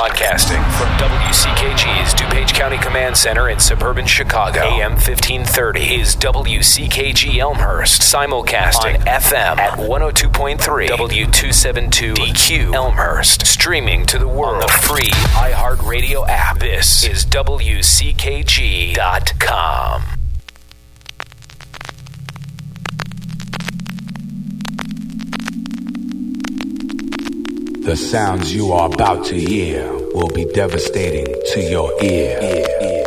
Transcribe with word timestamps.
Broadcasting 0.00 0.62
from 0.78 0.88
WCKG's 0.96 2.14
DuPage 2.14 2.54
County 2.54 2.78
Command 2.78 3.14
Center 3.14 3.50
in 3.50 3.60
suburban 3.60 4.06
Chicago. 4.06 4.62
AM 4.62 4.92
1530 4.92 6.00
is 6.00 6.16
WCKG 6.16 7.36
Elmhurst. 7.36 8.00
Simulcasting 8.00 8.98
on 8.98 9.04
FM 9.04 9.58
at 9.58 9.78
102.3 9.78 10.88
W272 10.88 12.14
DQ 12.14 12.74
Elmhurst. 12.74 13.46
Streaming 13.46 14.06
to 14.06 14.18
the 14.18 14.26
world 14.26 14.54
on 14.54 14.60
the 14.62 14.68
free 14.68 15.10
iHeartRadio 15.34 16.26
app. 16.26 16.60
This 16.60 17.04
is 17.04 17.26
WCKG.com. 17.26 20.19
The 27.82 27.96
sounds 27.96 28.54
you 28.54 28.72
are 28.72 28.92
about 28.92 29.24
to 29.26 29.40
hear 29.40 29.90
will 30.14 30.28
be 30.28 30.44
devastating 30.44 31.26
to 31.52 31.60
your 31.62 31.90
ear. 32.02 32.38
ear, 32.42 32.99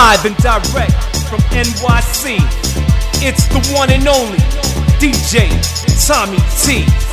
Live 0.00 0.26
and 0.26 0.36
direct 0.36 0.92
from 1.28 1.40
NYC. 1.50 2.38
It's 3.20 3.48
the 3.48 3.58
one 3.74 3.90
and 3.90 4.06
only 4.06 4.38
DJ 5.00 5.50
Tommy 6.06 6.38
T. 6.62 7.07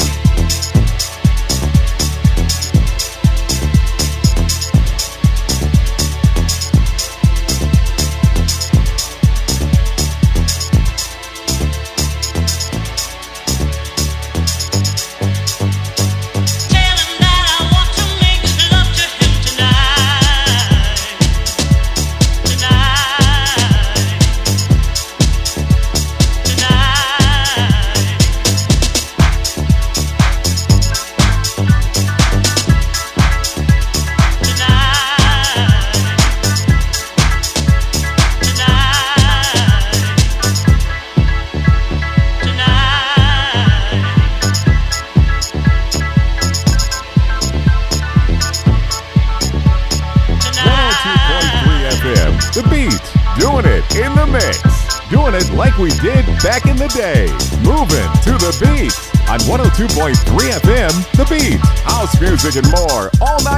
music 62.46 62.64
and 62.64 62.74
more. 62.74 63.10
All 63.22 63.44
night 63.44 63.55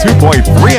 Two 0.00 0.14
point 0.14 0.44
three. 0.46 0.77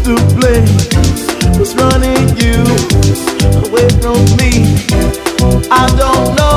used 0.00 0.04
to 0.04 0.16
play 0.38 0.60
was 1.58 1.74
running 1.76 2.28
you 2.38 2.62
away 3.68 3.88
from 4.00 4.18
me. 4.36 4.76
I 5.70 5.86
don't 5.96 6.36
know. 6.36 6.49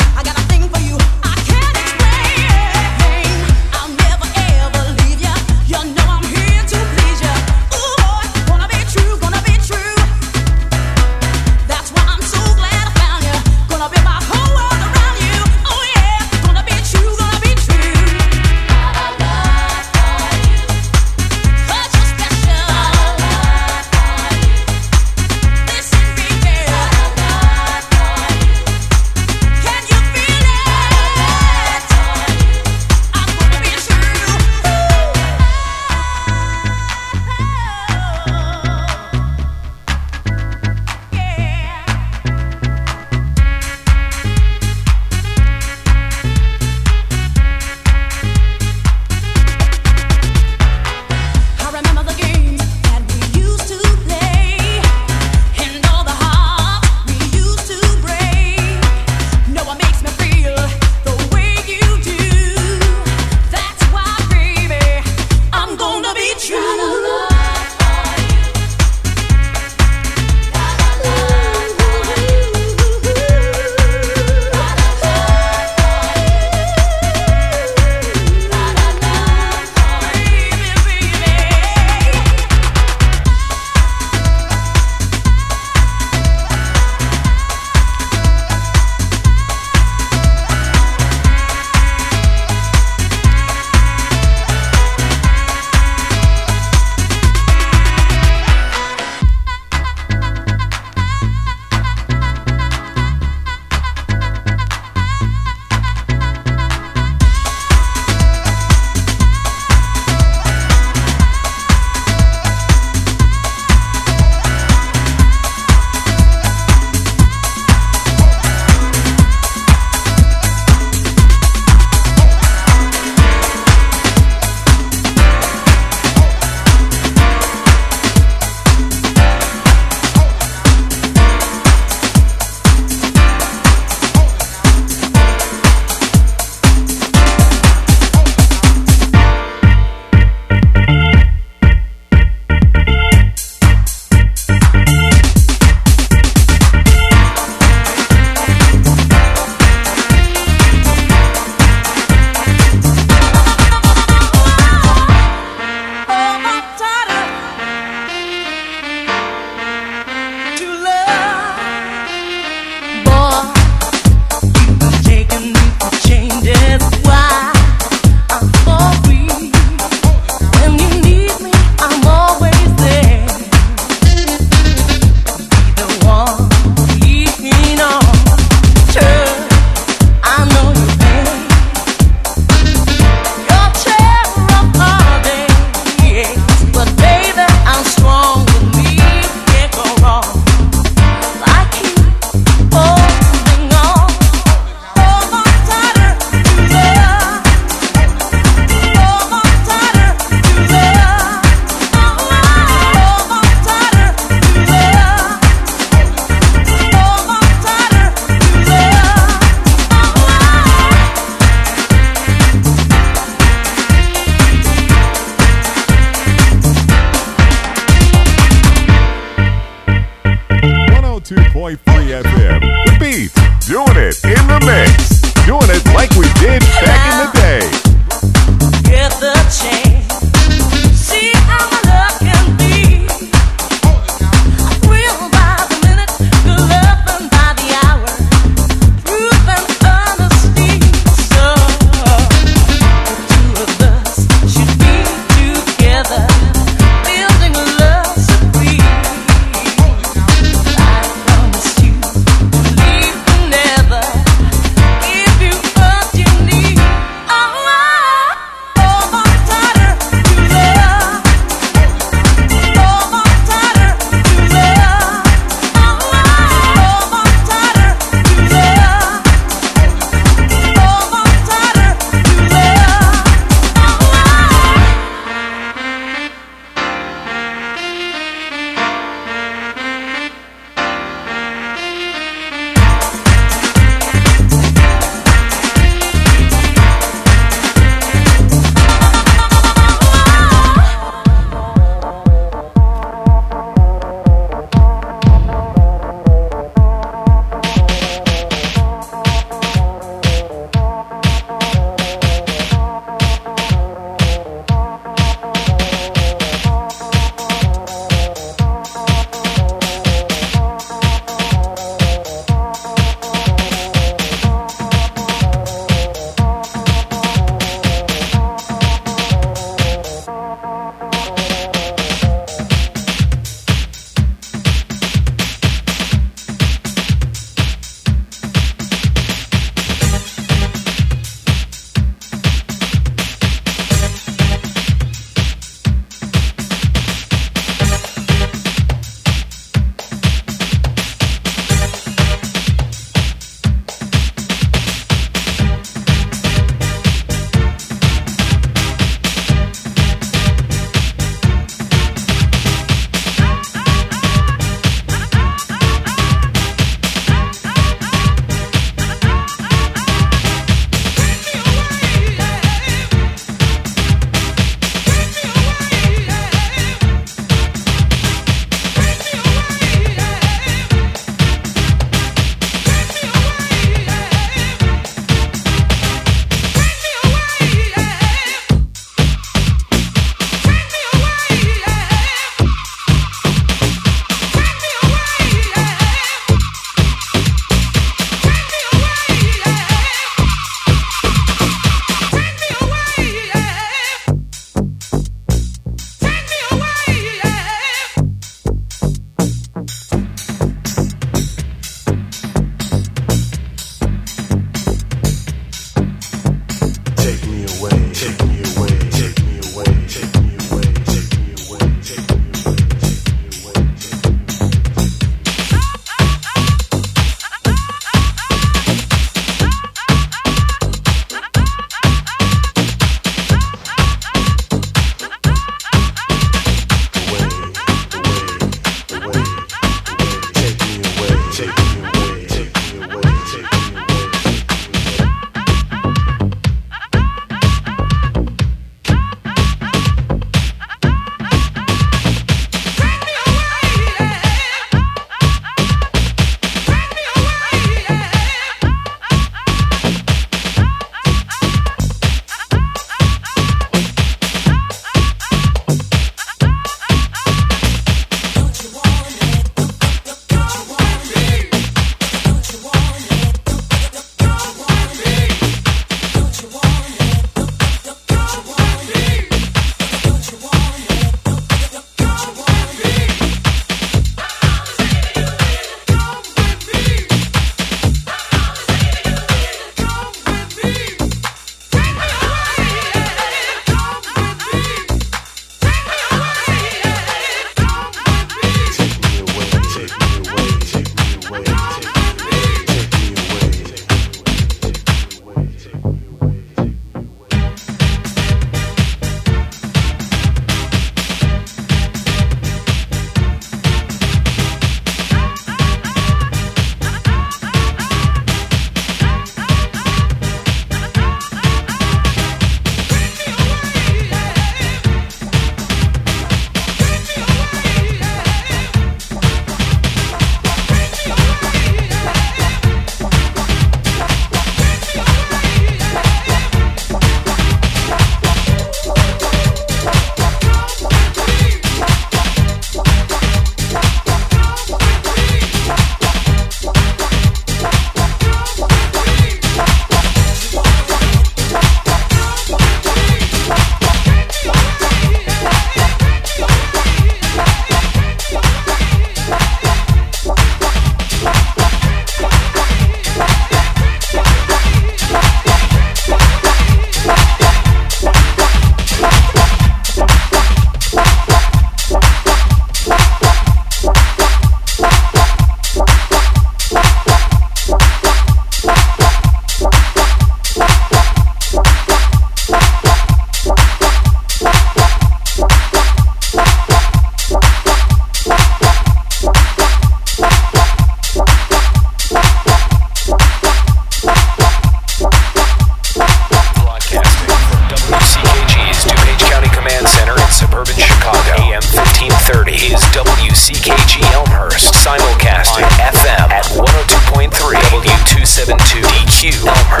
W272 598.71 599.01
DQ 599.25 600.00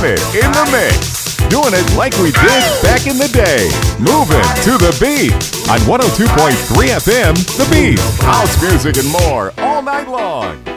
doing 0.00 0.12
it 0.12 0.20
in 0.44 0.52
the 0.52 0.68
mix. 0.72 1.36
Doing 1.48 1.72
it 1.72 1.96
like 1.96 2.12
we 2.18 2.30
did 2.32 2.82
back 2.82 3.06
in 3.06 3.18
the 3.18 3.28
day. 3.28 3.68
Moving 3.98 4.42
to 4.64 4.76
the 4.76 4.92
beat 5.00 5.32
on 5.70 5.78
102.3 5.86 6.88
FM, 6.88 7.34
The 7.56 7.66
Beat. 7.70 7.98
House 8.24 8.60
music 8.60 8.96
and 8.98 9.10
more 9.10 9.52
all 9.58 9.82
night 9.82 10.08
long. 10.08 10.75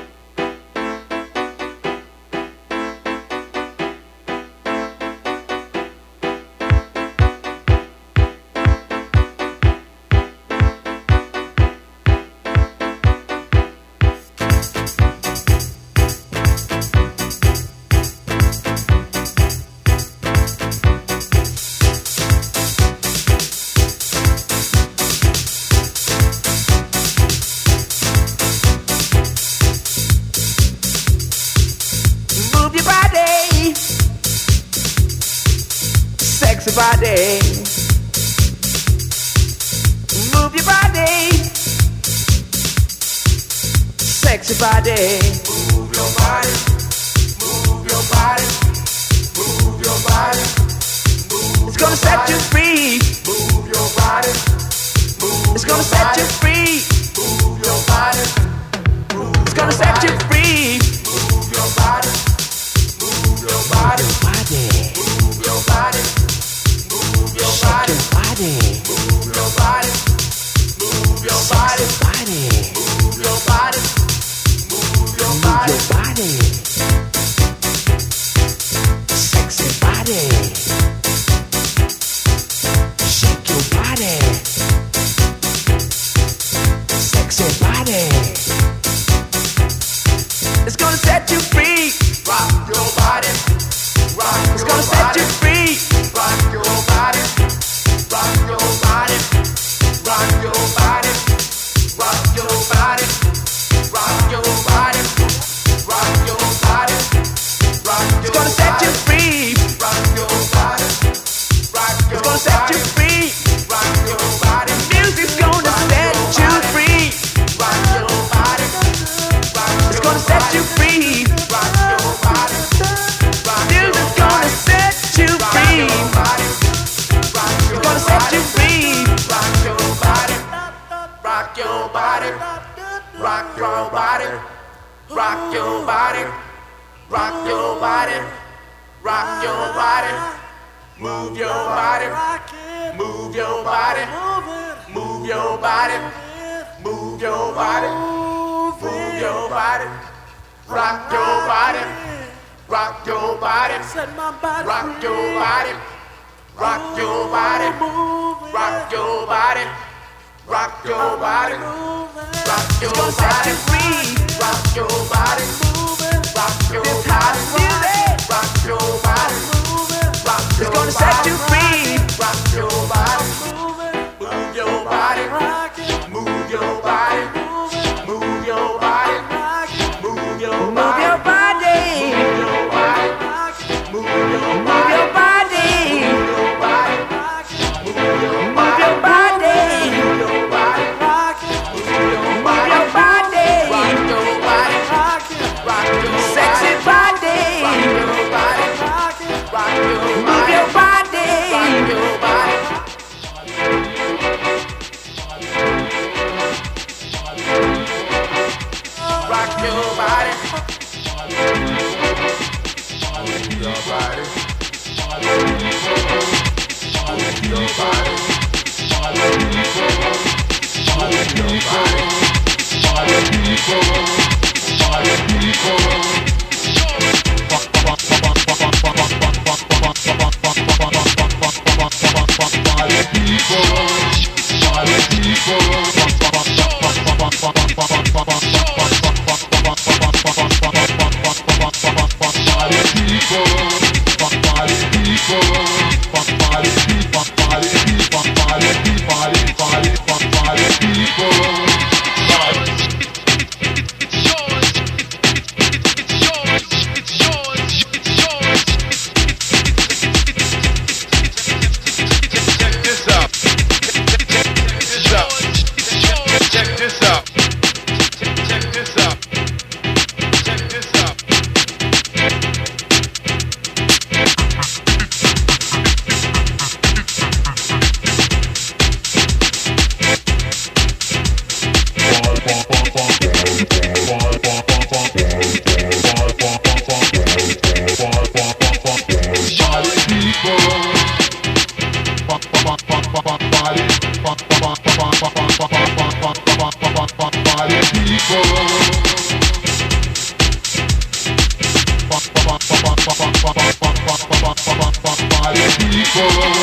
people. 306.12 306.59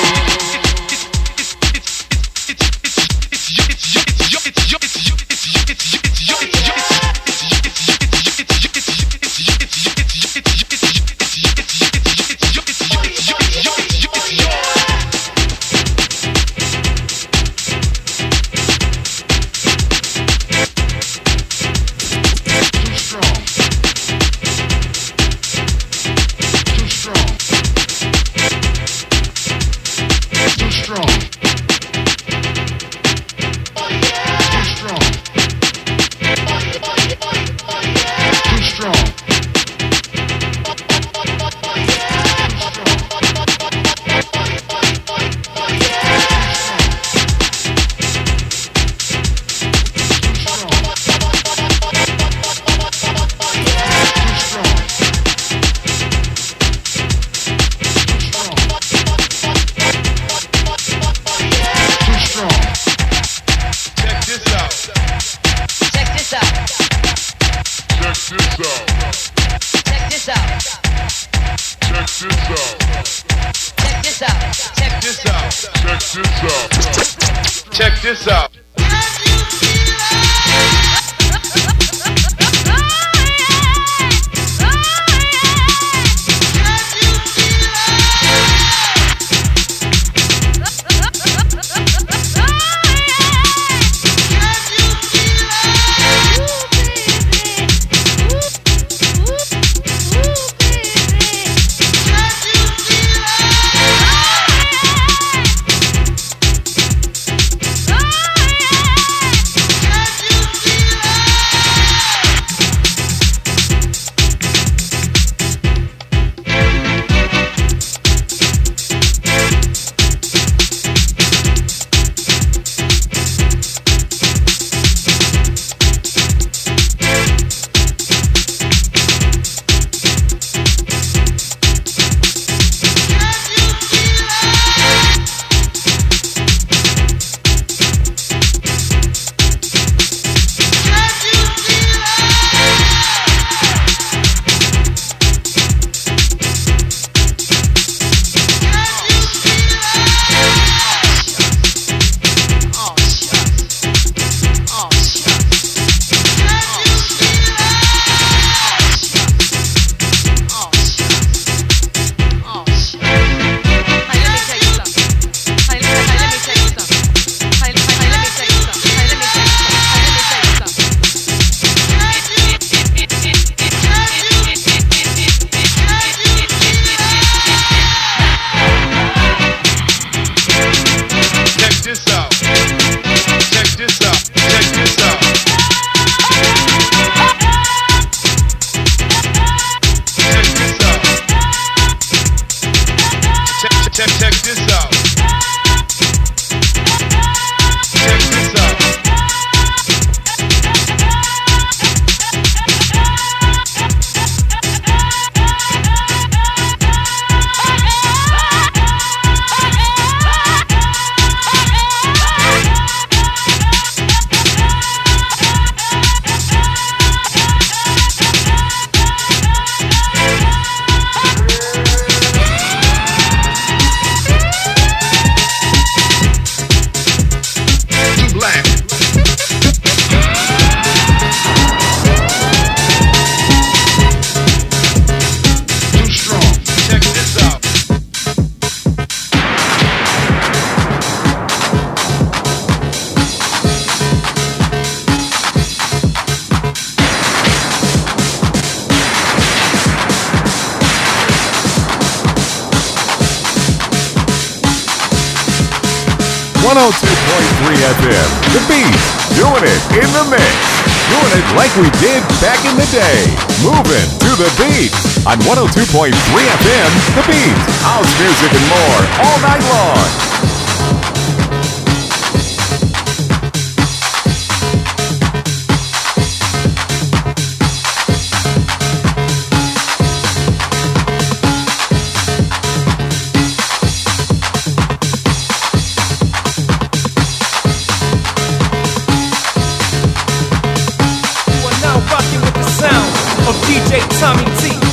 we 261.76 261.90
did 262.00 262.22
back 262.40 262.64
in 262.64 262.76
the 262.76 262.88
day. 262.88 263.20
Moving 263.60 264.08
to 264.24 264.30
the 264.40 264.48
beat 264.56 264.92
on 265.28 265.36
102.3 265.44 266.08
FM, 266.08 266.90
The 267.16 267.24
Beat, 267.28 267.56
house 267.84 268.08
music 268.20 268.52
and 268.56 268.66
more 268.68 269.00
all 269.20 269.38
night 269.44 269.62
long. 269.68 270.55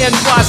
and 0.06 0.16
fly 0.18 0.43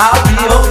I'll 0.00 0.22
be 0.26 0.34
your 0.42 0.63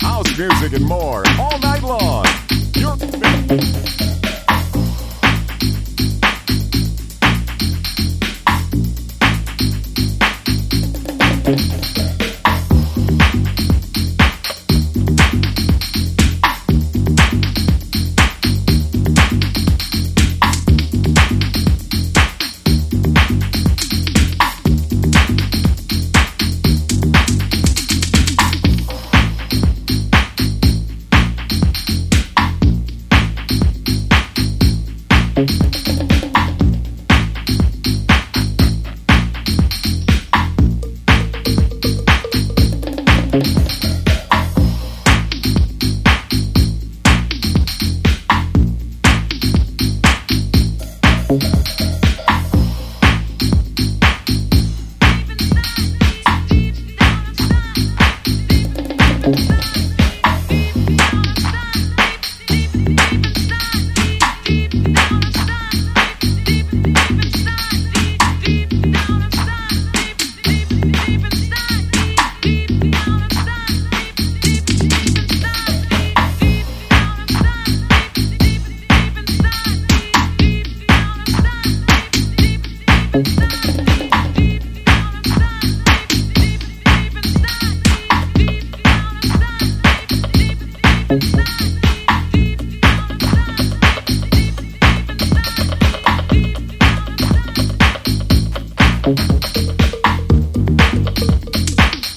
House 0.00 0.38
music 0.38 0.72
and 0.74 0.86
more 0.86 1.22
all 1.38 1.58
night 1.58 1.82
long. 1.82 2.24
Your 2.74 2.96